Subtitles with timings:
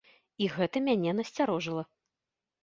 [0.45, 1.83] І гэта мяне насцярожыла.